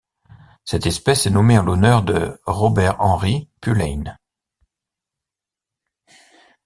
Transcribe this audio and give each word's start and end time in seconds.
Cette 0.65 0.87
espèce 0.87 1.27
est 1.27 1.29
nommée 1.29 1.59
en 1.59 1.61
l'honneur 1.63 2.01
de 2.01 2.39
Robert 2.47 2.95
Henry 2.99 3.47
Pulleine. 3.61 4.17